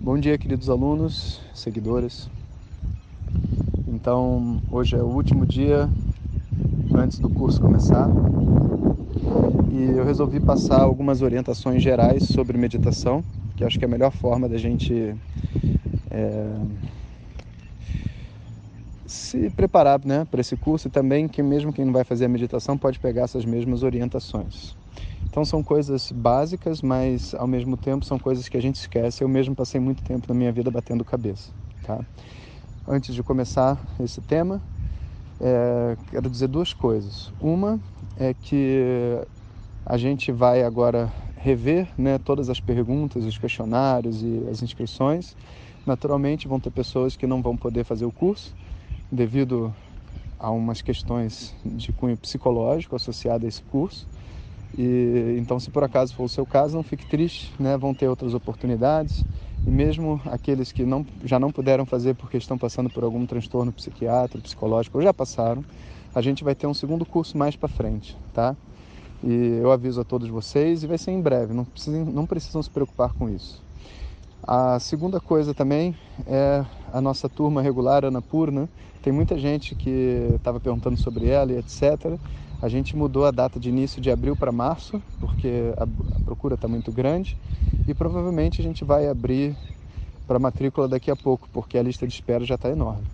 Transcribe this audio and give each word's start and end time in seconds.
Bom 0.00 0.16
dia, 0.16 0.38
queridos 0.38 0.70
alunos, 0.70 1.40
seguidores. 1.52 2.30
Então, 3.88 4.62
hoje 4.70 4.94
é 4.94 5.02
o 5.02 5.06
último 5.06 5.44
dia 5.44 5.90
antes 6.94 7.18
do 7.18 7.28
curso 7.28 7.60
começar 7.60 8.08
e 9.72 9.98
eu 9.98 10.04
resolvi 10.04 10.38
passar 10.38 10.80
algumas 10.82 11.20
orientações 11.20 11.82
gerais 11.82 12.22
sobre 12.22 12.56
meditação, 12.56 13.24
que 13.56 13.64
acho 13.64 13.78
que 13.80 13.84
é 13.84 13.88
a 13.88 13.90
melhor 13.90 14.12
forma 14.12 14.48
da 14.48 14.56
gente 14.56 15.16
é, 16.10 16.46
se 19.06 19.50
preparar 19.50 20.00
né, 20.04 20.26
para 20.30 20.40
esse 20.40 20.56
curso 20.56 20.88
e 20.88 20.90
também 20.90 21.28
que 21.28 21.42
mesmo 21.42 21.72
quem 21.72 21.84
não 21.84 21.92
vai 21.92 22.04
fazer 22.04 22.24
a 22.24 22.28
meditação 22.28 22.76
pode 22.76 22.98
pegar 22.98 23.22
essas 23.22 23.44
mesmas 23.44 23.82
orientações. 23.82 24.76
Então 25.24 25.44
são 25.44 25.62
coisas 25.62 26.10
básicas, 26.10 26.82
mas 26.82 27.34
ao 27.34 27.46
mesmo 27.46 27.76
tempo 27.76 28.04
são 28.04 28.18
coisas 28.18 28.48
que 28.48 28.56
a 28.56 28.62
gente 28.62 28.76
esquece. 28.76 29.22
Eu 29.22 29.28
mesmo 29.28 29.54
passei 29.54 29.80
muito 29.80 30.02
tempo 30.02 30.26
na 30.28 30.34
minha 30.34 30.50
vida 30.50 30.70
batendo 30.70 31.04
cabeça. 31.04 31.50
Tá? 31.84 32.00
Antes 32.88 33.14
de 33.14 33.22
começar 33.22 33.78
esse 34.00 34.20
tema, 34.20 34.62
é, 35.40 35.96
quero 36.10 36.30
dizer 36.30 36.48
duas 36.48 36.72
coisas. 36.72 37.32
Uma 37.40 37.78
é 38.18 38.34
que 38.34 38.82
a 39.84 39.96
gente 39.96 40.32
vai 40.32 40.62
agora 40.62 41.12
rever 41.36 41.86
né, 41.96 42.18
todas 42.18 42.48
as 42.48 42.58
perguntas, 42.58 43.24
os 43.24 43.38
questionários 43.38 44.22
e 44.22 44.46
as 44.50 44.62
inscrições. 44.62 45.36
Naturalmente 45.84 46.48
vão 46.48 46.58
ter 46.58 46.70
pessoas 46.70 47.14
que 47.14 47.26
não 47.26 47.42
vão 47.42 47.56
poder 47.56 47.84
fazer 47.84 48.04
o 48.04 48.10
curso 48.10 48.54
devido 49.10 49.74
a 50.38 50.50
umas 50.50 50.82
questões 50.82 51.54
de 51.64 51.92
cunho 51.92 52.16
psicológico 52.16 52.96
associadas 52.96 53.44
a 53.44 53.48
esse 53.48 53.62
curso. 53.62 54.06
E, 54.76 55.36
então, 55.38 55.58
se 55.58 55.70
por 55.70 55.82
acaso 55.84 56.14
for 56.14 56.24
o 56.24 56.28
seu 56.28 56.44
caso, 56.44 56.76
não 56.76 56.82
fique 56.82 57.06
triste, 57.06 57.52
né? 57.58 57.76
vão 57.76 57.94
ter 57.94 58.08
outras 58.08 58.34
oportunidades. 58.34 59.24
E 59.66 59.70
mesmo 59.70 60.20
aqueles 60.26 60.70
que 60.70 60.84
não, 60.84 61.04
já 61.24 61.38
não 61.38 61.50
puderam 61.50 61.84
fazer 61.84 62.14
porque 62.14 62.36
estão 62.36 62.56
passando 62.56 62.88
por 62.90 63.02
algum 63.02 63.26
transtorno 63.26 63.72
psiquiátrico, 63.72 64.44
psicológico, 64.44 64.98
ou 64.98 65.02
já 65.02 65.12
passaram, 65.12 65.64
a 66.14 66.20
gente 66.20 66.44
vai 66.44 66.54
ter 66.54 66.66
um 66.66 66.74
segundo 66.74 67.04
curso 67.04 67.36
mais 67.36 67.56
para 67.56 67.68
frente, 67.68 68.16
tá? 68.32 68.56
E 69.24 69.58
eu 69.60 69.72
aviso 69.72 70.00
a 70.00 70.04
todos 70.04 70.28
vocês 70.28 70.82
e 70.82 70.86
vai 70.86 70.98
ser 70.98 71.10
em 71.10 71.20
breve, 71.20 71.52
não 71.52 71.64
precisam, 71.64 72.04
não 72.04 72.26
precisam 72.26 72.62
se 72.62 72.70
preocupar 72.70 73.12
com 73.12 73.28
isso. 73.28 73.65
A 74.42 74.78
segunda 74.78 75.20
coisa 75.20 75.52
também 75.52 75.96
é 76.26 76.64
a 76.92 77.00
nossa 77.00 77.28
turma 77.28 77.62
regular, 77.62 78.04
Ana 78.04 78.22
Purna. 78.22 78.68
Tem 79.02 79.12
muita 79.12 79.38
gente 79.38 79.74
que 79.74 80.30
estava 80.34 80.60
perguntando 80.60 80.96
sobre 80.96 81.28
ela 81.28 81.52
e 81.52 81.58
etc. 81.58 82.18
A 82.60 82.68
gente 82.68 82.96
mudou 82.96 83.26
a 83.26 83.30
data 83.30 83.60
de 83.60 83.68
início 83.68 84.00
de 84.00 84.10
abril 84.10 84.36
para 84.36 84.50
março, 84.50 85.02
porque 85.20 85.72
a, 85.76 85.82
a 85.84 86.20
procura 86.24 86.54
está 86.54 86.66
muito 86.66 86.90
grande. 86.90 87.36
E 87.86 87.94
provavelmente 87.94 88.60
a 88.60 88.64
gente 88.64 88.84
vai 88.84 89.08
abrir 89.08 89.56
para 90.26 90.38
matrícula 90.38 90.88
daqui 90.88 91.10
a 91.10 91.16
pouco, 91.16 91.48
porque 91.52 91.78
a 91.78 91.82
lista 91.82 92.06
de 92.06 92.12
espera 92.14 92.44
já 92.44 92.56
está 92.56 92.70
enorme. 92.70 93.06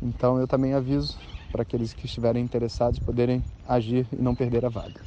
Então 0.00 0.38
eu 0.38 0.46
também 0.46 0.74
aviso 0.74 1.16
para 1.50 1.62
aqueles 1.62 1.92
que 1.92 2.06
estiverem 2.06 2.44
interessados 2.44 2.98
poderem 2.98 3.42
agir 3.66 4.06
e 4.12 4.16
não 4.20 4.34
perder 4.34 4.64
a 4.64 4.68
vaga. 4.68 5.00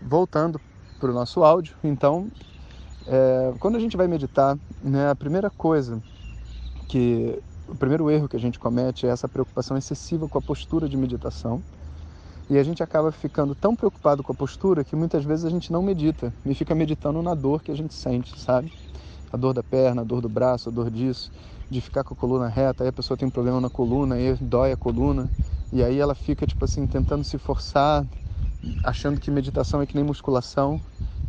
Voltando 0.00 0.60
para 1.00 1.10
o 1.10 1.14
nosso 1.14 1.42
áudio, 1.42 1.74
então 1.82 2.30
é, 3.06 3.54
quando 3.58 3.76
a 3.76 3.80
gente 3.80 3.96
vai 3.96 4.06
meditar, 4.08 4.58
né, 4.82 5.10
a 5.10 5.16
primeira 5.16 5.50
coisa 5.50 6.02
que 6.88 7.42
o 7.68 7.74
primeiro 7.74 8.10
erro 8.10 8.28
que 8.28 8.36
a 8.36 8.40
gente 8.40 8.58
comete 8.58 9.06
é 9.06 9.10
essa 9.10 9.28
preocupação 9.28 9.76
excessiva 9.76 10.28
com 10.28 10.38
a 10.38 10.42
postura 10.42 10.88
de 10.88 10.96
meditação. 10.96 11.62
E 12.48 12.58
a 12.58 12.62
gente 12.62 12.82
acaba 12.82 13.10
ficando 13.10 13.54
tão 13.54 13.74
preocupado 13.74 14.22
com 14.22 14.32
a 14.32 14.34
postura 14.34 14.84
que 14.84 14.94
muitas 14.94 15.24
vezes 15.24 15.46
a 15.46 15.50
gente 15.50 15.72
não 15.72 15.82
medita 15.82 16.34
e 16.44 16.54
fica 16.54 16.74
meditando 16.74 17.22
na 17.22 17.34
dor 17.34 17.62
que 17.62 17.70
a 17.70 17.74
gente 17.74 17.94
sente, 17.94 18.38
sabe? 18.38 18.70
A 19.32 19.36
dor 19.36 19.54
da 19.54 19.62
perna, 19.62 20.02
a 20.02 20.04
dor 20.04 20.20
do 20.20 20.28
braço, 20.28 20.68
a 20.68 20.72
dor 20.72 20.90
disso, 20.90 21.30
de 21.70 21.80
ficar 21.80 22.04
com 22.04 22.12
a 22.14 22.16
coluna 22.16 22.48
reta, 22.48 22.84
aí 22.84 22.88
a 22.88 22.92
pessoa 22.92 23.16
tem 23.16 23.26
um 23.26 23.30
problema 23.30 23.60
na 23.60 23.70
coluna, 23.70 24.16
aí 24.16 24.34
dói 24.36 24.72
a 24.72 24.76
coluna, 24.76 25.32
e 25.72 25.82
aí 25.82 25.98
ela 25.98 26.14
fica 26.14 26.46
tipo 26.46 26.64
assim 26.64 26.86
tentando 26.86 27.24
se 27.24 27.38
forçar, 27.38 28.06
achando 28.82 29.20
que 29.20 29.30
meditação 29.30 29.80
é 29.82 29.86
que 29.86 29.94
nem 29.94 30.04
musculação, 30.04 30.80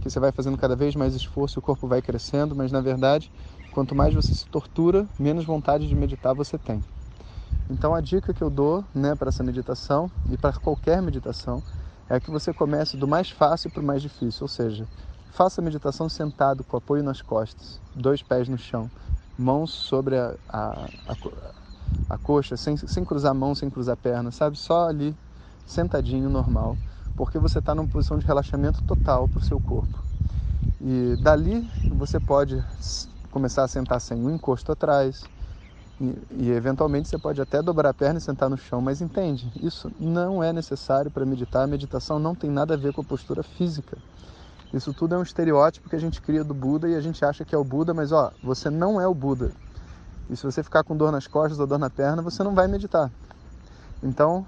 que 0.06 0.12
você 0.12 0.20
vai 0.20 0.32
fazendo 0.32 0.56
cada 0.56 0.76
vez 0.76 0.96
mais 0.96 1.16
esforço, 1.16 1.58
o 1.58 1.62
corpo 1.64 1.88
vai 1.88 2.00
crescendo, 2.00 2.56
mas 2.56 2.72
na 2.72 2.80
verdade, 2.80 3.32
quanto 3.72 3.96
mais 3.96 4.14
você 4.14 4.36
se 4.36 4.48
tortura, 4.48 5.10
menos 5.18 5.44
vontade 5.46 5.88
de 5.88 5.96
meditar 5.96 6.36
você 6.36 6.60
tem. 6.60 6.86
Então 7.68 7.96
a 7.96 8.02
dica 8.02 8.32
que 8.32 8.44
eu 8.44 8.50
dou, 8.52 8.86
né, 8.94 9.16
para 9.16 9.30
essa 9.30 9.44
meditação 9.44 10.12
e 10.30 10.38
para 10.38 10.54
qualquer 10.54 11.02
meditação 11.02 11.64
é 12.08 12.20
que 12.20 12.30
você 12.30 12.54
comece 12.54 12.96
do 12.96 13.08
mais 13.08 13.32
fácil 13.32 13.72
para 13.72 13.82
o 13.82 13.86
mais 13.86 14.00
difícil, 14.00 14.44
ou 14.44 14.48
seja, 14.48 14.88
faça 15.32 15.60
a 15.60 15.64
meditação 15.64 16.08
sentado 16.08 16.64
com 16.64 16.78
apoio 16.78 17.02
nas 17.02 17.24
costas, 17.24 17.82
dois 17.96 18.22
pés 18.22 18.48
no 18.48 18.60
chão, 18.60 18.92
mãos 19.36 19.72
sobre 19.72 20.20
a, 20.20 20.36
a, 20.48 20.90
a, 21.08 21.18
a 22.12 22.18
coxa, 22.20 22.56
sem, 22.56 22.78
sem 22.78 23.04
cruzar 23.04 23.32
a 23.32 23.34
mão, 23.34 23.56
sem 23.56 23.72
cruzar 23.72 23.94
a 23.96 23.98
perna, 23.98 24.30
sabe? 24.30 24.56
Só 24.56 24.88
ali, 24.88 25.18
sentadinho, 25.66 26.30
normal 26.30 26.78
porque 27.16 27.40
você 27.40 27.60
está 27.60 27.74
numa 27.74 27.88
posição 27.88 28.18
de 28.18 28.26
relaxamento 28.26 28.82
total 28.84 29.28
para 29.28 29.40
o 29.40 29.44
seu 29.44 29.60
corpo. 29.60 30.04
E 30.82 31.16
dali 31.22 31.70
você 31.90 32.20
pode 32.20 32.64
começar 33.32 33.64
a 33.64 33.68
sentar 33.68 34.00
sem 34.02 34.18
um 34.18 34.30
encosto 34.30 34.72
atrás, 34.72 35.24
e, 36.00 36.14
e, 36.32 36.52
eventualmente 36.52 37.08
você 37.08 37.18
pode 37.18 37.42
até 37.42 37.62
dobrar 37.62 37.90
a 37.90 37.94
perna 37.94 38.20
e 38.20 38.22
sentar 38.22 38.50
no 38.50 38.58
chão, 38.58 38.82
mas 38.82 39.02
entende, 39.02 39.50
isso 39.64 39.90
não 39.98 40.44
é 40.44 40.52
necessário 40.52 41.10
para 41.10 41.26
meditar. 41.26 41.64
A 41.64 41.68
meditação 41.68 42.20
não 42.20 42.36
tem 42.36 42.50
nada 42.50 42.74
a 42.74 42.78
ver 42.78 42.92
com 42.92 43.02
a 43.02 43.04
postura 43.04 43.42
física. 43.44 43.98
Isso 44.74 44.94
tudo 44.94 45.16
é 45.16 45.18
um 45.18 45.24
estereótipo 45.24 45.90
que 45.90 45.96
a 45.96 46.00
gente 46.00 46.22
cria 46.22 46.44
do 46.44 46.54
Buda 46.54 46.90
e 46.90 46.96
a 46.96 47.02
gente 47.02 47.24
acha 47.24 47.46
que 47.46 47.56
é 47.56 47.58
o 47.58 47.64
Buda, 47.64 47.94
mas 47.94 48.12
ó, 48.12 48.32
você 48.44 48.70
não 48.70 49.00
é 49.00 49.08
o 49.08 49.14
Buda. 49.14 49.52
E 50.30 50.36
se 50.36 50.44
você 50.44 50.62
ficar 50.62 50.84
com 50.84 50.98
dor 50.98 51.14
nas 51.14 51.28
costas 51.28 51.60
ou 51.60 51.68
dor 51.68 51.78
na 51.78 51.90
perna, 51.90 52.22
você 52.22 52.44
não 52.44 52.54
vai 52.54 52.68
meditar. 52.68 53.10
Então, 54.04 54.46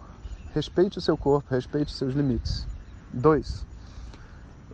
respeite 0.58 0.98
o 0.98 1.02
seu 1.02 1.16
corpo, 1.16 1.54
respeite 1.54 1.92
os 1.92 1.98
seus 1.98 2.14
limites. 2.14 2.66
Dois, 3.14 3.66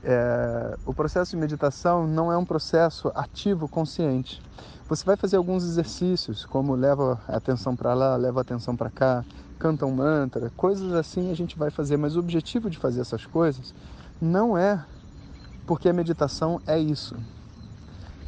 é, 0.02 0.78
o 0.86 0.94
processo 0.94 1.32
de 1.32 1.38
meditação 1.38 2.08
não 2.08 2.32
é 2.32 2.38
um 2.38 2.46
processo 2.46 3.12
ativo, 3.14 3.68
consciente. 3.68 4.42
Você 4.88 5.04
vai 5.06 5.18
fazer 5.18 5.38
alguns 5.38 5.64
exercícios, 5.64 6.46
como 6.46 6.74
leva 6.74 7.22
a 7.28 7.36
atenção 7.36 7.76
para 7.76 7.94
lá, 7.94 8.16
leva 8.16 8.40
a 8.40 8.42
atenção 8.42 8.76
para 8.76 8.90
cá, 8.90 9.26
canta 9.60 9.86
um 9.86 9.94
mantra, 9.94 10.52
coisas 10.56 10.94
assim 10.94 11.32
a 11.32 11.36
gente 11.36 11.58
vai 11.58 11.70
fazer, 11.70 11.98
mas 11.98 12.16
o 12.16 12.20
objetivo 12.20 12.70
de 12.70 12.78
fazer 12.78 13.02
essas 13.02 13.26
coisas 13.26 13.74
não 14.22 14.58
é 14.58 14.84
porque 15.66 15.90
a 15.90 15.94
meditação 15.94 16.62
é 16.66 16.80
isso 16.80 17.16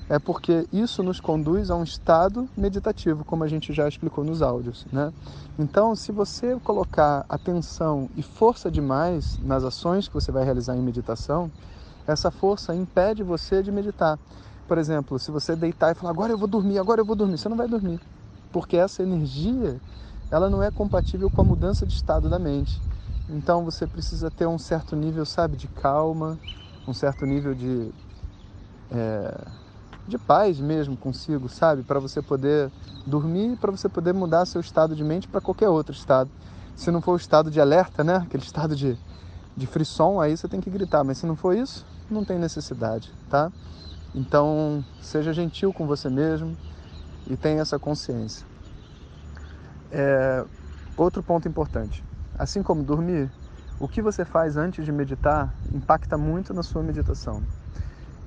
é 0.10 0.20
porque 0.20 0.68
isso 0.72 1.02
nos 1.02 1.20
conduz 1.20 1.72
a 1.72 1.76
um 1.76 1.84
estado 1.84 2.48
meditativo, 2.56 3.26
como 3.26 3.44
a 3.44 3.48
gente 3.48 3.74
já 3.74 3.88
explicou 3.88 4.24
nos 4.24 4.42
áudios. 4.42 4.86
Né? 4.92 5.12
Então, 5.58 5.96
se 5.96 6.12
você 6.12 6.56
colocar 6.64 7.26
atenção 7.28 8.10
e 8.16 8.22
força 8.22 8.70
demais 8.70 9.40
nas 9.44 9.64
ações 9.64 10.08
que 10.08 10.14
você 10.14 10.32
vai 10.32 10.44
realizar 10.44 10.76
em 10.76 10.82
meditação, 10.82 11.50
essa 12.06 12.30
força 12.30 12.76
impede 12.76 13.24
você 13.24 13.64
de 13.64 13.72
meditar. 13.72 14.20
Por 14.68 14.78
exemplo, 14.78 15.18
se 15.18 15.32
você 15.32 15.56
deitar 15.56 15.92
e 15.92 15.96
falar, 15.96 16.12
agora 16.12 16.32
eu 16.32 16.38
vou 16.38 16.48
dormir, 16.48 16.78
agora 16.78 17.02
eu 17.02 17.06
vou 17.06 17.16
dormir, 17.16 17.38
você 17.38 17.50
não 17.50 17.58
vai 17.58 17.68
dormir. 17.68 18.00
Porque 18.52 18.78
essa 18.78 19.02
energia, 19.02 19.80
ela 20.30 20.50
não 20.50 20.62
é 20.62 20.70
compatível 20.70 21.30
com 21.30 21.42
a 21.42 21.44
mudança 21.44 21.86
de 21.86 21.94
estado 21.94 22.30
da 22.30 22.38
mente. 22.38 22.80
Então 23.28 23.66
você 23.66 23.88
precisa 23.88 24.30
ter 24.30 24.46
um 24.46 24.60
certo 24.60 24.96
nível, 24.96 25.26
sabe, 25.26 25.58
de 25.58 25.68
calma, 25.68 26.38
um 26.88 26.94
certo 26.94 27.26
nível 27.26 27.56
de 27.56 27.92
é, 28.92 29.48
de 30.08 30.18
paz 30.18 30.60
mesmo 30.60 30.96
consigo, 30.96 31.50
sabe? 31.50 31.84
Para 31.84 32.00
você 32.00 32.22
poder 32.22 32.72
dormir, 33.06 33.58
para 33.58 33.72
você 33.72 33.90
poder 33.90 34.14
mudar 34.14 34.46
seu 34.46 34.62
estado 34.62 34.96
de 34.96 35.04
mente 35.04 35.28
para 35.28 35.42
qualquer 35.42 35.70
outro 35.70 35.94
estado. 35.94 36.30
Se 36.76 36.92
não 36.92 37.02
for 37.02 37.14
o 37.14 37.18
estado 37.18 37.50
de 37.50 37.60
alerta, 37.60 38.04
né? 38.04 38.18
Aquele 38.18 38.44
estado 38.44 38.76
de, 38.76 38.98
de 39.56 39.68
frisson, 39.68 40.20
aí 40.20 40.36
você 40.36 40.48
tem 40.48 40.62
que 40.62 40.70
gritar. 40.70 41.04
Mas 41.04 41.18
se 41.18 41.26
não 41.26 41.36
for 41.36 41.56
isso, 41.56 41.86
não 42.10 42.24
tem 42.24 42.38
necessidade, 42.38 43.12
tá? 43.30 43.52
Então, 44.14 44.84
seja 45.02 45.34
gentil 45.34 45.74
com 45.74 45.88
você 45.88 46.10
mesmo 46.10 46.58
e 47.30 47.36
tenha 47.36 47.62
essa 47.62 47.80
consciência. 47.80 48.46
É, 49.92 50.46
outro 50.96 51.24
ponto 51.24 51.48
importante: 51.48 52.04
assim 52.38 52.62
como 52.62 52.84
dormir, 52.84 53.32
o 53.80 53.88
que 53.88 54.02
você 54.02 54.24
faz 54.24 54.58
antes 54.58 54.86
de 54.86 54.92
meditar 54.92 55.54
impacta 55.74 56.18
muito 56.18 56.54
na 56.54 56.64
sua 56.64 56.84
meditação. 56.84 57.44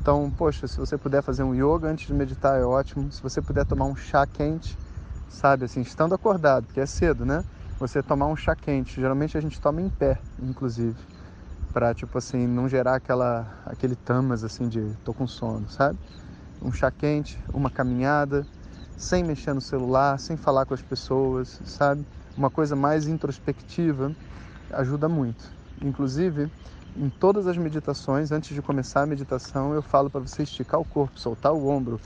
Então, 0.00 0.30
poxa, 0.30 0.66
se 0.66 0.78
você 0.78 0.96
puder 0.96 1.22
fazer 1.22 1.42
um 1.42 1.54
yoga 1.54 1.88
antes 1.88 2.06
de 2.06 2.14
meditar 2.14 2.58
é 2.58 2.64
ótimo. 2.64 3.10
Se 3.10 3.22
você 3.22 3.42
puder 3.42 3.64
tomar 3.66 3.84
um 3.86 3.96
chá 3.96 4.26
quente, 4.26 4.78
sabe, 5.28 5.64
assim, 5.64 5.80
estando 5.80 6.14
acordado, 6.14 6.66
porque 6.66 6.80
é 6.80 6.86
cedo, 6.86 7.26
né? 7.26 7.44
Você 7.78 8.02
tomar 8.02 8.26
um 8.26 8.36
chá 8.36 8.56
quente. 8.56 9.00
Geralmente 9.00 9.36
a 9.36 9.40
gente 9.40 9.60
toma 9.60 9.80
em 9.82 9.88
pé, 9.88 10.18
inclusive, 10.42 10.96
para 11.72 11.94
tipo 11.94 12.16
assim 12.18 12.46
não 12.46 12.68
gerar 12.68 12.94
aquela 12.96 13.46
aquele 13.66 13.94
tamas 13.94 14.42
assim 14.42 14.68
de 14.68 14.80
tô 15.04 15.12
com 15.12 15.26
sono, 15.26 15.68
sabe? 15.68 15.98
Um 16.62 16.72
chá 16.72 16.90
quente, 16.90 17.38
uma 17.52 17.70
caminhada, 17.70 18.46
sem 18.96 19.22
mexer 19.22 19.52
no 19.52 19.60
celular, 19.60 20.18
sem 20.18 20.36
falar 20.36 20.66
com 20.66 20.74
as 20.74 20.82
pessoas, 20.82 21.60
sabe? 21.64 22.04
Uma 22.36 22.50
coisa 22.50 22.74
mais 22.74 23.06
introspectiva 23.06 24.12
ajuda 24.72 25.08
muito. 25.08 25.52
Inclusive, 25.82 26.50
em 26.96 27.08
todas 27.08 27.46
as 27.46 27.56
meditações, 27.56 28.32
antes 28.32 28.54
de 28.54 28.62
começar 28.62 29.02
a 29.02 29.06
meditação, 29.06 29.72
eu 29.74 29.82
falo 29.82 30.10
para 30.10 30.20
você 30.20 30.42
esticar 30.42 30.80
o 30.80 30.84
corpo, 30.84 31.18
soltar 31.18 31.52
o 31.52 31.68
ombro, 31.68 32.00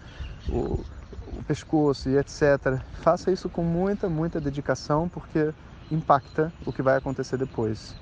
o, 0.48 0.84
o 1.32 1.42
pescoço 1.46 2.08
e 2.08 2.16
etc. 2.18 2.80
Faça 3.02 3.30
isso 3.30 3.48
com 3.48 3.62
muita, 3.62 4.08
muita 4.08 4.40
dedicação, 4.40 5.08
porque 5.08 5.52
impacta 5.90 6.52
o 6.66 6.72
que 6.72 6.82
vai 6.82 6.96
acontecer 6.96 7.36
depois. 7.36 7.94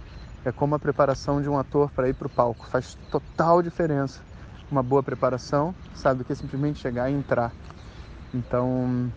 É 0.45 0.51
como 0.51 0.75
a 0.75 0.79
preparação 0.79 1.43
de 1.43 1.49
um 1.49 1.59
ator 1.59 1.91
para 1.91 2.09
ir 2.09 2.15
para 2.15 2.27
o 2.27 2.31
palco, 2.31 2.67
faz 2.67 2.97
total 3.11 3.63
diferença. 3.63 4.21
Uma 4.71 4.83
boa 4.83 5.03
preparação, 5.03 5.75
sabe, 5.95 6.25
que 6.25 6.33
é 6.33 6.37
simplesmente 6.37 6.79
chegar 6.79 7.11
e 7.11 7.15
entrar. 7.15 7.53
Então, 8.33 9.11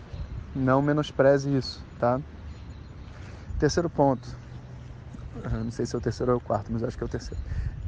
não 0.54 0.82
menospreze 0.82 1.56
isso, 1.56 1.82
tá? 1.98 2.20
Terceiro 3.58 3.88
ponto. 3.88 4.43
Não 5.64 5.70
sei 5.70 5.86
se 5.86 5.94
é 5.94 5.98
o 5.98 6.00
terceiro 6.00 6.32
ou 6.32 6.38
o 6.38 6.40
quarto, 6.40 6.72
mas 6.72 6.82
acho 6.82 6.96
que 6.96 7.02
é 7.02 7.06
o 7.06 7.08
terceiro. 7.08 7.42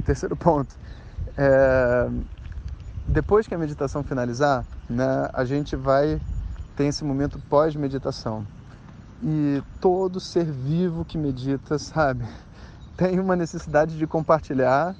Terceiro 0.04 0.36
ponto. 0.36 0.74
É... 1.36 2.08
Depois 3.08 3.46
que 3.46 3.54
a 3.54 3.58
meditação 3.58 4.02
finalizar, 4.02 4.64
né, 4.88 5.28
a 5.32 5.44
gente 5.44 5.76
vai 5.76 6.20
ter 6.74 6.84
esse 6.84 7.04
momento 7.04 7.38
pós-meditação. 7.48 8.46
E 9.22 9.62
todo 9.80 10.20
ser 10.20 10.44
vivo 10.44 11.04
que 11.04 11.16
medita, 11.16 11.78
sabe, 11.78 12.24
tem 12.96 13.18
uma 13.18 13.36
necessidade 13.36 13.96
de 13.96 14.06
compartilhar 14.06 14.94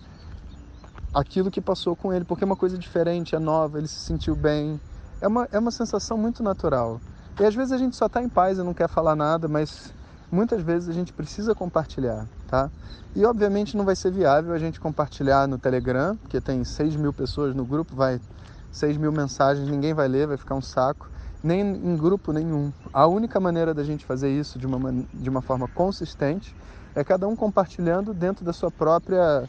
aquilo 1.12 1.50
que 1.50 1.60
passou 1.60 1.96
com 1.96 2.12
ele, 2.12 2.24
porque 2.24 2.44
é 2.44 2.46
uma 2.46 2.56
coisa 2.56 2.78
diferente, 2.78 3.34
é 3.34 3.38
nova, 3.38 3.78
ele 3.78 3.88
se 3.88 4.00
sentiu 4.00 4.36
bem. 4.36 4.80
É 5.20 5.26
uma, 5.26 5.48
é 5.50 5.58
uma 5.58 5.70
sensação 5.70 6.18
muito 6.18 6.42
natural. 6.42 7.00
E 7.38 7.44
às 7.44 7.54
vezes 7.54 7.72
a 7.72 7.78
gente 7.78 7.96
só 7.96 8.06
está 8.06 8.22
em 8.22 8.28
paz 8.28 8.58
e 8.58 8.62
não 8.62 8.74
quer 8.74 8.88
falar 8.88 9.16
nada, 9.16 9.48
mas 9.48 9.92
muitas 10.30 10.62
vezes 10.62 10.88
a 10.88 10.92
gente 10.92 11.12
precisa 11.12 11.54
compartilhar, 11.54 12.26
tá? 12.48 12.70
E 13.14 13.24
obviamente 13.24 13.76
não 13.76 13.84
vai 13.84 13.96
ser 13.96 14.10
viável 14.10 14.52
a 14.52 14.58
gente 14.58 14.80
compartilhar 14.80 15.46
no 15.46 15.58
Telegram, 15.58 16.16
porque 16.16 16.40
tem 16.40 16.64
6 16.64 16.96
mil 16.96 17.12
pessoas 17.12 17.54
no 17.54 17.64
grupo, 17.64 17.94
vai 17.94 18.20
6 18.70 18.96
mil 18.96 19.12
mensagens, 19.12 19.68
ninguém 19.68 19.94
vai 19.94 20.08
ler, 20.08 20.26
vai 20.26 20.36
ficar 20.36 20.54
um 20.54 20.60
saco, 20.60 21.08
nem 21.42 21.60
em 21.60 21.96
grupo 21.96 22.32
nenhum. 22.32 22.72
A 22.92 23.06
única 23.06 23.40
maneira 23.40 23.72
da 23.72 23.84
gente 23.84 24.04
fazer 24.04 24.30
isso 24.30 24.58
de 24.58 24.66
uma, 24.66 24.92
de 25.14 25.30
uma 25.30 25.40
forma 25.40 25.68
consistente 25.68 26.54
é 26.94 27.04
cada 27.04 27.26
um 27.28 27.36
compartilhando 27.36 28.12
dentro 28.12 28.44
da 28.44 28.52
sua 28.52 28.70
própria 28.70 29.48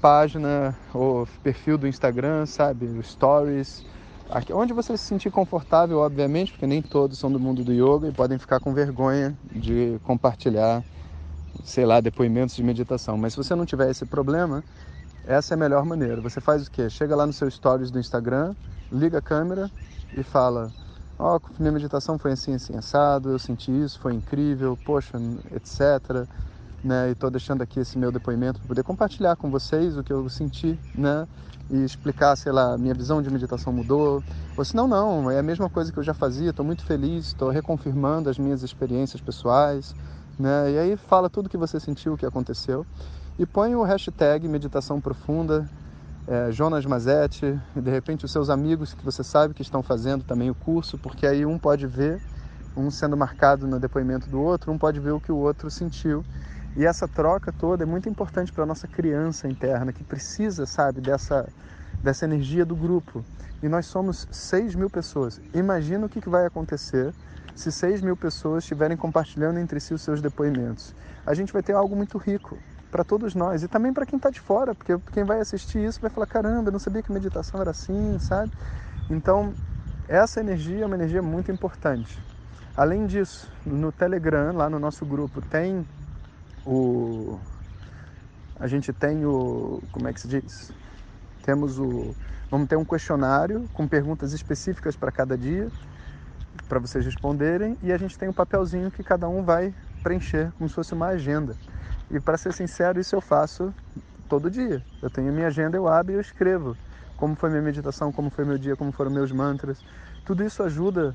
página 0.00 0.76
ou 0.92 1.26
perfil 1.42 1.78
do 1.78 1.86
Instagram, 1.86 2.46
sabe? 2.46 2.88
Stories, 3.02 3.84
Aqui, 4.28 4.52
onde 4.52 4.72
você 4.72 4.96
se 4.96 5.04
sentir 5.04 5.30
confortável, 5.30 5.98
obviamente, 5.98 6.50
porque 6.50 6.66
nem 6.66 6.82
todos 6.82 7.18
são 7.18 7.30
do 7.30 7.38
mundo 7.38 7.62
do 7.62 7.72
yoga 7.72 8.08
e 8.08 8.12
podem 8.12 8.38
ficar 8.38 8.58
com 8.58 8.74
vergonha 8.74 9.38
de 9.54 10.00
compartilhar, 10.02 10.84
sei 11.62 11.86
lá, 11.86 12.00
depoimentos 12.00 12.56
de 12.56 12.62
meditação. 12.62 13.16
Mas 13.16 13.34
se 13.34 13.36
você 13.36 13.54
não 13.54 13.64
tiver 13.64 13.88
esse 13.88 14.04
problema, 14.04 14.64
essa 15.24 15.54
é 15.54 15.56
a 15.56 15.58
melhor 15.58 15.84
maneira. 15.84 16.20
Você 16.20 16.40
faz 16.40 16.66
o 16.66 16.70
quê? 16.70 16.90
Chega 16.90 17.14
lá 17.14 17.24
no 17.24 17.32
seu 17.32 17.48
stories 17.48 17.90
do 17.90 18.00
Instagram, 18.00 18.54
liga 18.90 19.18
a 19.18 19.22
câmera 19.22 19.70
e 20.16 20.24
fala: 20.24 20.72
Ó, 21.18 21.36
oh, 21.36 21.40
minha 21.58 21.72
meditação 21.72 22.18
foi 22.18 22.32
assim, 22.32 22.54
assim, 22.54 22.76
assado, 22.76 23.30
eu 23.30 23.38
senti 23.38 23.70
isso, 23.70 23.98
foi 24.00 24.12
incrível, 24.12 24.76
poxa, 24.84 25.18
etc. 25.54 26.28
Né? 26.86 27.08
E 27.08 27.12
estou 27.12 27.28
deixando 27.30 27.62
aqui 27.62 27.80
esse 27.80 27.98
meu 27.98 28.12
depoimento 28.12 28.60
para 28.60 28.68
poder 28.68 28.84
compartilhar 28.84 29.34
com 29.34 29.50
vocês 29.50 29.96
o 29.98 30.04
que 30.04 30.12
eu 30.12 30.28
senti, 30.28 30.78
né? 30.94 31.26
e 31.68 31.82
explicar, 31.82 32.36
sei 32.36 32.52
lá, 32.52 32.78
minha 32.78 32.94
visão 32.94 33.20
de 33.20 33.28
meditação 33.28 33.72
mudou. 33.72 34.22
Ou 34.56 34.64
se 34.64 34.76
não, 34.76 34.86
não, 34.86 35.28
é 35.28 35.40
a 35.40 35.42
mesma 35.42 35.68
coisa 35.68 35.92
que 35.92 35.98
eu 35.98 36.02
já 36.02 36.14
fazia, 36.14 36.50
estou 36.50 36.64
muito 36.64 36.84
feliz, 36.84 37.26
estou 37.26 37.50
reconfirmando 37.50 38.30
as 38.30 38.38
minhas 38.38 38.62
experiências 38.62 39.20
pessoais, 39.20 39.96
né? 40.38 40.70
E 40.70 40.78
aí 40.78 40.96
fala 40.96 41.28
tudo 41.28 41.48
que 41.48 41.56
você 41.56 41.80
sentiu, 41.80 42.14
o 42.14 42.16
que 42.16 42.24
aconteceu. 42.24 42.86
E 43.36 43.44
põe 43.44 43.74
o 43.74 43.82
hashtag 43.82 44.46
meditação 44.46 45.00
profunda, 45.00 45.68
é, 46.28 46.52
Jonas 46.52 46.86
Mazetti, 46.86 47.60
e 47.74 47.80
de 47.80 47.90
repente 47.90 48.24
os 48.24 48.30
seus 48.30 48.48
amigos 48.48 48.94
que 48.94 49.04
você 49.04 49.24
sabe 49.24 49.52
que 49.52 49.62
estão 49.62 49.82
fazendo 49.82 50.22
também 50.22 50.50
o 50.50 50.54
curso, 50.54 50.96
porque 50.96 51.26
aí 51.26 51.44
um 51.44 51.58
pode 51.58 51.84
ver, 51.86 52.22
um 52.76 52.92
sendo 52.92 53.16
marcado 53.16 53.66
no 53.66 53.80
depoimento 53.80 54.30
do 54.30 54.40
outro, 54.40 54.70
um 54.70 54.78
pode 54.78 55.00
ver 55.00 55.10
o 55.10 55.20
que 55.20 55.32
o 55.32 55.36
outro 55.36 55.68
sentiu 55.68 56.24
e 56.76 56.84
essa 56.84 57.08
troca 57.08 57.50
toda 57.50 57.84
é 57.84 57.86
muito 57.86 58.08
importante 58.08 58.52
para 58.52 58.64
a 58.64 58.66
nossa 58.66 58.86
criança 58.86 59.48
interna, 59.48 59.92
que 59.92 60.04
precisa, 60.04 60.66
sabe, 60.66 61.00
dessa, 61.00 61.48
dessa 62.02 62.26
energia 62.26 62.66
do 62.66 62.76
grupo. 62.76 63.24
E 63.62 63.68
nós 63.68 63.86
somos 63.86 64.28
6 64.30 64.74
mil 64.74 64.90
pessoas. 64.90 65.40
Imagina 65.54 66.04
o 66.04 66.08
que, 66.08 66.20
que 66.20 66.28
vai 66.28 66.44
acontecer 66.44 67.14
se 67.54 67.72
6 67.72 68.02
mil 68.02 68.14
pessoas 68.14 68.64
estiverem 68.64 68.96
compartilhando 68.96 69.58
entre 69.58 69.80
si 69.80 69.94
os 69.94 70.02
seus 70.02 70.20
depoimentos. 70.20 70.94
A 71.24 71.32
gente 71.32 71.50
vai 71.50 71.62
ter 71.62 71.72
algo 71.72 71.96
muito 71.96 72.18
rico 72.18 72.58
para 72.90 73.02
todos 73.02 73.34
nós 73.34 73.62
e 73.62 73.68
também 73.68 73.94
para 73.94 74.04
quem 74.04 74.18
está 74.18 74.28
de 74.28 74.40
fora, 74.40 74.74
porque 74.74 74.98
quem 75.12 75.24
vai 75.24 75.40
assistir 75.40 75.82
isso 75.82 75.98
vai 75.98 76.10
falar: 76.10 76.26
caramba, 76.26 76.68
eu 76.68 76.72
não 76.72 76.78
sabia 76.78 77.02
que 77.02 77.10
meditação 77.10 77.58
era 77.58 77.70
assim, 77.70 78.18
sabe? 78.18 78.52
Então, 79.08 79.54
essa 80.06 80.40
energia 80.40 80.84
é 80.84 80.86
uma 80.86 80.94
energia 80.94 81.22
muito 81.22 81.50
importante. 81.50 82.18
Além 82.76 83.06
disso, 83.06 83.50
no 83.64 83.90
Telegram, 83.90 84.54
lá 84.54 84.68
no 84.68 84.78
nosso 84.78 85.06
grupo, 85.06 85.40
tem 85.40 85.86
o 86.66 87.38
a 88.58 88.66
gente 88.66 88.92
tem 88.92 89.24
o 89.24 89.82
como 89.92 90.08
é 90.08 90.12
que 90.12 90.20
se 90.20 90.28
diz? 90.28 90.72
Temos 91.42 91.78
o 91.78 92.14
vamos 92.50 92.68
ter 92.68 92.76
um 92.76 92.84
questionário 92.84 93.68
com 93.72 93.86
perguntas 93.86 94.32
específicas 94.32 94.96
para 94.96 95.12
cada 95.12 95.36
dia 95.36 95.70
para 96.68 96.78
vocês 96.78 97.04
responderem 97.04 97.76
e 97.82 97.92
a 97.92 97.96
gente 97.98 98.18
tem 98.18 98.28
um 98.28 98.32
papelzinho 98.32 98.90
que 98.90 99.02
cada 99.02 99.28
um 99.28 99.42
vai 99.42 99.74
preencher 100.02 100.52
como 100.56 100.68
se 100.68 100.74
fosse 100.74 100.94
uma 100.94 101.08
agenda. 101.08 101.56
E 102.10 102.20
para 102.20 102.36
ser 102.36 102.52
sincero, 102.52 103.00
isso 103.00 103.14
eu 103.14 103.20
faço 103.20 103.72
todo 104.28 104.50
dia. 104.50 104.82
Eu 105.02 105.10
tenho 105.10 105.32
minha 105.32 105.48
agenda, 105.48 105.76
eu 105.76 105.88
abro 105.88 106.12
e 106.12 106.16
eu 106.16 106.20
escrevo 106.20 106.76
como 107.16 107.34
foi 107.34 107.48
minha 107.50 107.62
meditação, 107.62 108.12
como 108.12 108.30
foi 108.30 108.44
meu 108.44 108.58
dia, 108.58 108.76
como 108.76 108.92
foram 108.92 109.10
meus 109.10 109.32
mantras. 109.32 109.82
Tudo 110.24 110.44
isso 110.44 110.62
ajuda 110.62 111.14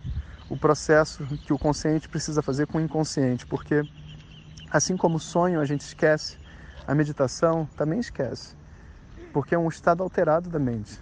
o 0.50 0.58
processo 0.58 1.26
que 1.46 1.54
o 1.54 1.60
consciente 1.60 2.10
precisa 2.10 2.42
fazer 2.42 2.68
com 2.68 2.78
o 2.78 2.82
inconsciente, 2.82 3.46
porque 3.46 3.84
Assim 4.72 4.96
como 4.96 5.18
o 5.18 5.20
sonho 5.20 5.60
a 5.60 5.66
gente 5.66 5.82
esquece, 5.82 6.38
a 6.88 6.96
meditação 6.96 7.68
também 7.76 8.00
esquece, 8.00 8.56
porque 9.34 9.54
é 9.54 9.58
um 9.58 9.68
estado 9.68 10.02
alterado 10.02 10.50
da 10.50 10.60
mente. 10.60 10.98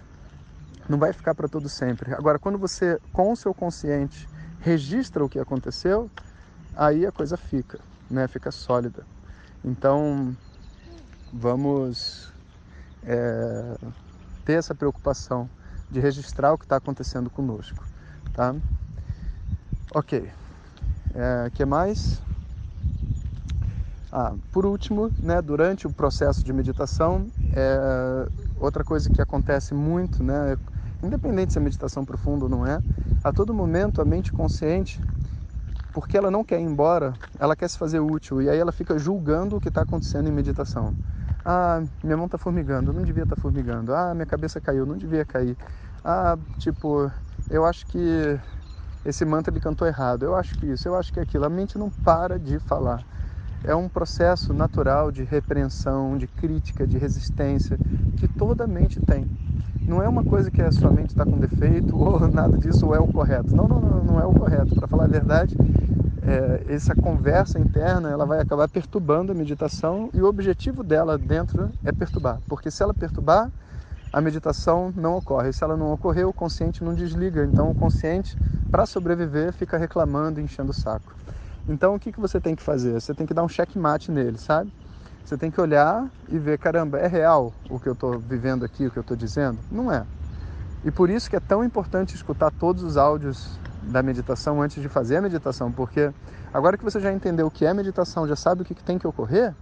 Não 0.88 0.98
vai 0.98 1.12
ficar 1.12 1.36
para 1.36 1.48
todo 1.48 1.68
sempre. 1.68 2.12
Agora, 2.14 2.36
quando 2.36 2.58
você, 2.58 2.98
com 3.12 3.30
o 3.30 3.36
seu 3.36 3.54
consciente, 3.54 4.28
registra 4.60 5.24
o 5.24 5.28
que 5.28 5.38
aconteceu, 5.38 6.10
aí 6.74 7.06
a 7.06 7.12
coisa 7.12 7.36
fica, 7.36 7.78
né? 8.10 8.26
Fica 8.26 8.50
sólida. 8.50 9.06
Então, 9.64 10.36
vamos 11.32 12.32
é, 13.04 13.76
ter 14.44 14.54
essa 14.54 14.74
preocupação 14.74 15.48
de 15.88 16.00
registrar 16.00 16.52
o 16.52 16.58
que 16.58 16.64
está 16.64 16.76
acontecendo 16.76 17.30
conosco, 17.30 17.84
tá? 18.32 18.52
Ok. 19.94 20.28
É, 21.14 21.50
que 21.50 21.64
mais? 21.64 22.20
Ah, 24.12 24.34
por 24.50 24.66
último, 24.66 25.12
né, 25.22 25.40
durante 25.40 25.86
o 25.86 25.92
processo 25.92 26.44
de 26.44 26.52
meditação, 26.52 27.30
é, 27.52 28.28
outra 28.56 28.82
coisa 28.82 29.08
que 29.08 29.22
acontece 29.22 29.72
muito, 29.72 30.24
né, 30.24 30.56
independente 31.02 31.52
se 31.52 31.58
é 31.58 31.62
meditação 31.62 32.04
profunda 32.04 32.44
ou 32.44 32.50
não 32.50 32.66
é, 32.66 32.82
a 33.22 33.32
todo 33.32 33.54
momento 33.54 34.02
a 34.02 34.04
mente 34.04 34.32
consciente, 34.32 35.00
porque 35.92 36.16
ela 36.16 36.30
não 36.30 36.44
quer 36.44 36.60
ir 36.60 36.64
embora, 36.64 37.16
ela 37.38 37.54
quer 37.56 37.68
se 37.68 37.78
fazer 37.78 38.00
útil 38.00 38.42
e 38.42 38.50
aí 38.50 38.58
ela 38.58 38.72
fica 38.72 38.98
julgando 38.98 39.56
o 39.56 39.60
que 39.60 39.68
está 39.68 39.82
acontecendo 39.82 40.28
em 40.28 40.32
meditação. 40.32 40.94
Ah, 41.44 41.82
minha 42.02 42.16
mão 42.16 42.26
está 42.26 42.36
formigando, 42.38 42.92
não 42.92 43.02
devia 43.04 43.22
estar 43.24 43.36
tá 43.36 43.40
formigando. 43.40 43.94
Ah, 43.94 44.14
minha 44.14 44.26
cabeça 44.26 44.60
caiu, 44.60 44.84
não 44.86 44.96
devia 44.96 45.24
cair. 45.24 45.56
Ah, 46.04 46.36
tipo, 46.58 47.10
eu 47.48 47.64
acho 47.64 47.86
que 47.86 48.38
esse 49.04 49.24
mantra 49.24 49.52
ele 49.52 49.60
cantou 49.60 49.86
errado. 49.88 50.24
Eu 50.24 50.34
acho 50.36 50.54
que 50.56 50.66
isso, 50.66 50.86
eu 50.88 50.94
acho 50.96 51.12
que 51.12 51.20
aquilo. 51.20 51.44
A 51.46 51.50
mente 51.50 51.78
não 51.78 51.90
para 51.90 52.38
de 52.38 52.58
falar 52.60 53.04
é 53.64 53.74
um 53.74 53.88
processo 53.88 54.52
natural 54.52 55.10
de 55.10 55.22
repreensão, 55.22 56.16
de 56.16 56.26
crítica, 56.26 56.86
de 56.86 56.98
resistência 56.98 57.78
que 58.16 58.26
toda 58.26 58.66
mente 58.66 59.00
tem. 59.00 59.26
Não 59.86 60.02
é 60.02 60.08
uma 60.08 60.24
coisa 60.24 60.50
que 60.50 60.62
a 60.62 60.70
sua 60.70 60.90
mente 60.90 61.10
está 61.10 61.24
com 61.24 61.38
defeito 61.38 61.96
ou 61.98 62.28
nada 62.28 62.56
disso 62.56 62.86
ou 62.86 62.94
é 62.94 63.00
o 63.00 63.06
correto. 63.06 63.54
Não, 63.54 63.66
não, 63.66 63.80
não, 63.80 64.20
é 64.20 64.24
o 64.24 64.32
correto. 64.32 64.74
Para 64.74 64.86
falar 64.86 65.04
a 65.04 65.08
verdade, 65.08 65.56
é, 66.22 66.72
essa 66.72 66.94
conversa 66.94 67.58
interna 67.58 68.10
ela 68.10 68.24
vai 68.24 68.40
acabar 68.40 68.68
perturbando 68.68 69.32
a 69.32 69.34
meditação 69.34 70.10
e 70.14 70.20
o 70.20 70.26
objetivo 70.26 70.82
dela 70.82 71.18
dentro 71.18 71.70
é 71.84 71.92
perturbar. 71.92 72.38
Porque 72.48 72.70
se 72.70 72.82
ela 72.82 72.94
perturbar, 72.94 73.50
a 74.12 74.20
meditação 74.20 74.92
não 74.96 75.16
ocorre. 75.16 75.52
Se 75.52 75.62
ela 75.62 75.76
não 75.76 75.92
ocorrer, 75.92 76.26
o 76.26 76.32
consciente 76.32 76.82
não 76.82 76.94
desliga. 76.94 77.44
Então, 77.44 77.70
o 77.70 77.74
consciente, 77.74 78.36
para 78.70 78.84
sobreviver, 78.84 79.52
fica 79.52 79.78
reclamando 79.78 80.40
enchendo 80.40 80.70
o 80.70 80.74
saco. 80.74 81.14
Então, 81.70 81.94
o 81.94 82.00
que, 82.00 82.10
que 82.10 82.18
você 82.18 82.40
tem 82.40 82.56
que 82.56 82.62
fazer? 82.64 83.00
Você 83.00 83.14
tem 83.14 83.24
que 83.24 83.32
dar 83.32 83.44
um 83.44 83.48
checkmate 83.48 84.10
nele, 84.10 84.36
sabe? 84.38 84.72
Você 85.24 85.36
tem 85.36 85.52
que 85.52 85.60
olhar 85.60 86.04
e 86.28 86.36
ver, 86.36 86.58
caramba, 86.58 86.98
é 86.98 87.06
real 87.06 87.54
o 87.70 87.78
que 87.78 87.88
eu 87.88 87.92
estou 87.92 88.18
vivendo 88.18 88.64
aqui, 88.64 88.88
o 88.88 88.90
que 88.90 88.98
eu 88.98 89.02
estou 89.02 89.16
dizendo? 89.16 89.56
Não 89.70 89.92
é. 89.92 90.04
E 90.84 90.90
por 90.90 91.08
isso 91.08 91.30
que 91.30 91.36
é 91.36 91.40
tão 91.40 91.62
importante 91.62 92.16
escutar 92.16 92.50
todos 92.50 92.82
os 92.82 92.96
áudios 92.96 93.56
da 93.82 94.02
meditação 94.02 94.60
antes 94.60 94.82
de 94.82 94.88
fazer 94.88 95.18
a 95.18 95.22
meditação, 95.22 95.70
porque 95.70 96.10
agora 96.52 96.76
que 96.76 96.82
você 96.82 96.98
já 96.98 97.12
entendeu 97.12 97.46
o 97.46 97.50
que 97.52 97.64
é 97.64 97.72
meditação, 97.72 98.26
já 98.26 98.34
sabe 98.34 98.62
o 98.62 98.64
que 98.64 98.74
tem 98.74 98.98
que 98.98 99.06
ocorrer, 99.06 99.54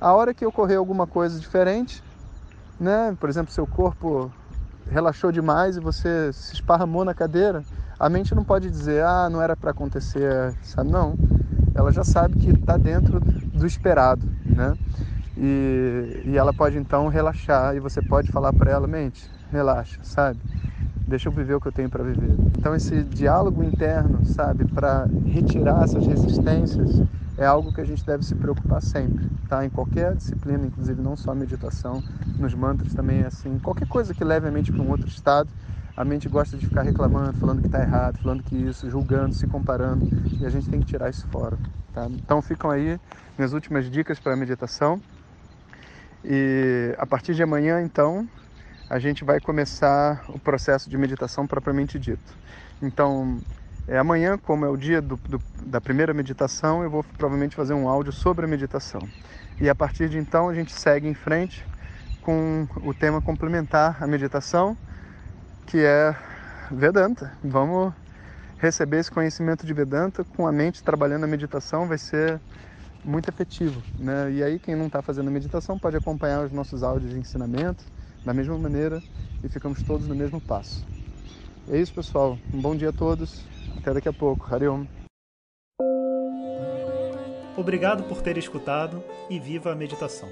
a 0.00 0.14
hora 0.14 0.32
que 0.32 0.46
ocorrer 0.46 0.78
alguma 0.78 1.06
coisa 1.06 1.38
diferente, 1.38 2.02
né? 2.80 3.14
Por 3.20 3.28
exemplo, 3.28 3.52
seu 3.52 3.66
corpo 3.66 4.32
relaxou 4.90 5.30
demais 5.30 5.76
e 5.76 5.80
você 5.80 6.32
se 6.32 6.54
esparramou 6.54 7.04
na 7.04 7.12
cadeira, 7.12 7.62
a 8.02 8.08
mente 8.08 8.34
não 8.34 8.42
pode 8.42 8.68
dizer, 8.68 9.04
ah, 9.04 9.30
não 9.30 9.40
era 9.40 9.56
para 9.56 9.70
acontecer, 9.70 10.52
sabe? 10.60 10.90
Não. 10.90 11.14
Ela 11.72 11.92
já 11.92 12.02
sabe 12.02 12.36
que 12.36 12.50
está 12.50 12.76
dentro 12.76 13.20
do 13.20 13.64
esperado, 13.64 14.26
né? 14.44 14.76
E, 15.36 16.22
e 16.24 16.36
ela 16.36 16.52
pode 16.52 16.76
então 16.76 17.06
relaxar 17.06 17.76
e 17.76 17.78
você 17.80 18.02
pode 18.02 18.32
falar 18.32 18.52
para 18.52 18.72
ela, 18.72 18.88
mente, 18.88 19.30
relaxa, 19.52 20.00
sabe? 20.02 20.40
Deixa 21.06 21.28
eu 21.28 21.32
viver 21.32 21.54
o 21.54 21.60
que 21.60 21.68
eu 21.68 21.72
tenho 21.72 21.88
para 21.88 22.02
viver. 22.02 22.34
Então 22.58 22.74
esse 22.74 23.04
diálogo 23.04 23.62
interno, 23.62 24.26
sabe, 24.26 24.64
para 24.64 25.06
retirar 25.24 25.84
essas 25.84 26.04
resistências 26.04 27.00
é 27.38 27.46
algo 27.46 27.72
que 27.72 27.80
a 27.80 27.84
gente 27.84 28.04
deve 28.04 28.24
se 28.24 28.34
preocupar 28.34 28.82
sempre, 28.82 29.30
tá? 29.48 29.64
Em 29.64 29.70
qualquer 29.70 30.16
disciplina, 30.16 30.66
inclusive 30.66 31.00
não 31.00 31.16
só 31.16 31.32
meditação, 31.36 32.02
nos 32.36 32.52
mantras 32.52 32.92
também 32.94 33.20
é 33.20 33.26
assim. 33.26 33.60
Qualquer 33.60 33.86
coisa 33.86 34.12
que 34.12 34.24
leve 34.24 34.48
a 34.48 34.50
mente 34.50 34.72
para 34.72 34.82
um 34.82 34.90
outro 34.90 35.06
estado, 35.06 35.48
a 35.96 36.04
mente 36.04 36.28
gosta 36.28 36.56
de 36.56 36.66
ficar 36.66 36.82
reclamando, 36.82 37.34
falando 37.38 37.60
que 37.60 37.66
está 37.66 37.80
errado, 37.80 38.18
falando 38.18 38.42
que 38.42 38.56
isso, 38.56 38.88
julgando, 38.88 39.34
se 39.34 39.46
comparando, 39.46 40.08
e 40.40 40.46
a 40.46 40.48
gente 40.48 40.68
tem 40.68 40.80
que 40.80 40.86
tirar 40.86 41.10
isso 41.10 41.26
fora, 41.28 41.58
tá? 41.92 42.06
Então 42.10 42.40
ficam 42.40 42.70
aí 42.70 42.98
minhas 43.36 43.52
últimas 43.52 43.90
dicas 43.90 44.18
para 44.18 44.32
a 44.32 44.36
meditação. 44.36 45.00
E 46.24 46.94
a 46.98 47.04
partir 47.04 47.34
de 47.34 47.42
amanhã, 47.42 47.82
então, 47.82 48.28
a 48.88 48.98
gente 48.98 49.24
vai 49.24 49.40
começar 49.40 50.24
o 50.28 50.38
processo 50.38 50.88
de 50.88 50.96
meditação 50.96 51.46
propriamente 51.46 51.98
dito. 51.98 52.36
Então, 52.80 53.38
é, 53.88 53.98
amanhã, 53.98 54.38
como 54.38 54.64
é 54.64 54.68
o 54.68 54.76
dia 54.76 55.02
do, 55.02 55.16
do, 55.16 55.42
da 55.66 55.80
primeira 55.80 56.14
meditação, 56.14 56.82
eu 56.82 56.90
vou 56.90 57.02
provavelmente 57.02 57.56
fazer 57.56 57.74
um 57.74 57.88
áudio 57.88 58.12
sobre 58.12 58.44
a 58.44 58.48
meditação. 58.48 59.00
E 59.60 59.68
a 59.68 59.74
partir 59.74 60.08
de 60.08 60.18
então, 60.18 60.48
a 60.48 60.54
gente 60.54 60.72
segue 60.72 61.08
em 61.08 61.14
frente 61.14 61.66
com 62.20 62.66
o 62.84 62.94
tema 62.94 63.20
complementar 63.20 63.96
à 64.00 64.06
meditação, 64.06 64.76
que 65.72 65.78
é 65.78 66.14
Vedanta. 66.70 67.32
Vamos 67.42 67.94
receber 68.58 68.98
esse 68.98 69.10
conhecimento 69.10 69.64
de 69.64 69.72
Vedanta 69.72 70.22
com 70.22 70.46
a 70.46 70.52
mente 70.52 70.84
trabalhando 70.84 71.24
a 71.24 71.26
meditação, 71.26 71.88
vai 71.88 71.96
ser 71.96 72.38
muito 73.02 73.30
efetivo. 73.30 73.82
Né? 73.98 74.32
E 74.32 74.42
aí, 74.42 74.58
quem 74.58 74.76
não 74.76 74.86
está 74.86 75.00
fazendo 75.00 75.30
meditação 75.30 75.78
pode 75.78 75.96
acompanhar 75.96 76.44
os 76.44 76.52
nossos 76.52 76.82
áudios 76.82 77.12
de 77.12 77.18
ensinamento 77.18 77.82
da 78.22 78.34
mesma 78.34 78.58
maneira 78.58 79.02
e 79.42 79.48
ficamos 79.48 79.82
todos 79.82 80.06
no 80.06 80.14
mesmo 80.14 80.42
passo. 80.42 80.86
É 81.70 81.78
isso, 81.78 81.94
pessoal. 81.94 82.38
Um 82.52 82.60
bom 82.60 82.76
dia 82.76 82.90
a 82.90 82.92
todos. 82.92 83.42
Até 83.78 83.94
daqui 83.94 84.10
a 84.10 84.12
pouco. 84.12 84.54
Hariom. 84.54 84.84
Obrigado 87.56 88.02
por 88.04 88.20
ter 88.20 88.36
escutado 88.36 89.02
e 89.30 89.40
viva 89.40 89.72
a 89.72 89.74
meditação. 89.74 90.28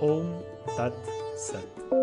Om 0.00 0.42
Tat 0.74 0.94
Sat. 1.36 1.99